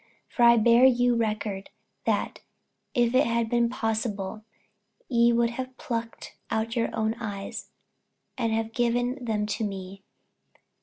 [0.27, 1.69] for I bear you record,
[2.05, 2.39] that,
[2.95, 4.43] if it had been possible,
[5.07, 7.69] ye would have plucked out your own eyes,
[8.35, 10.03] and have given them to me.